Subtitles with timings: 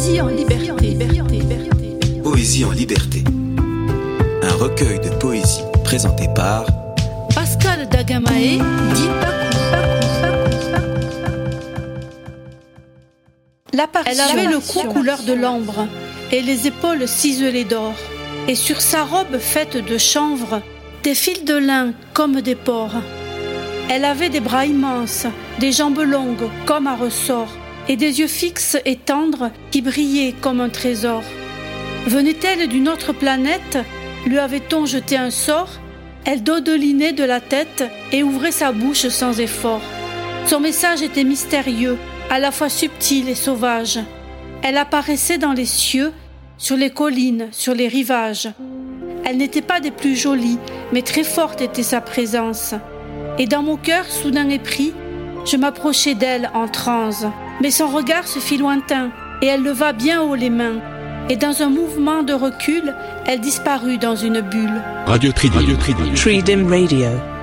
[0.00, 0.96] Poésie en liberté.
[2.24, 3.22] Poésie en liberté.
[4.42, 6.64] Un recueil de poésie présenté par
[7.34, 8.62] Pascal Dagamae,
[8.94, 9.08] dit
[14.06, 15.86] Elle avait le cou couleur de l'ambre
[16.32, 17.92] et les épaules ciselées d'or.
[18.48, 20.62] Et sur sa robe faite de chanvre,
[21.02, 23.02] des fils de lin comme des porcs.
[23.90, 25.26] Elle avait des bras immenses,
[25.58, 27.54] des jambes longues comme un ressort,
[27.90, 31.24] et des yeux fixes et tendres qui brillaient comme un trésor.
[32.06, 33.78] Venait-elle d'une autre planète?
[34.26, 35.70] Lui avait-on jeté un sort?
[36.24, 39.82] Elle dodelinait de la tête et ouvrait sa bouche sans effort.
[40.46, 41.98] Son message était mystérieux,
[42.30, 43.98] à la fois subtile et sauvage.
[44.62, 46.12] Elle apparaissait dans les cieux,
[46.58, 48.50] sur les collines, sur les rivages.
[49.24, 50.58] Elle n'était pas des plus jolies,
[50.92, 52.72] mais très forte était sa présence.
[53.36, 54.92] Et dans mon cœur, soudain épris,
[55.44, 57.26] je m'approchai d'elle en transe.
[57.60, 59.10] Mais son regard se fit lointain,
[59.42, 60.80] et elle leva bien haut les mains.
[61.28, 62.94] Et dans un mouvement de recul,
[63.26, 64.82] elle disparut dans une bulle.
[65.06, 65.58] Radio Tridim.
[65.58, 66.14] Radio Tridim.
[66.14, 67.39] Tridim Radio.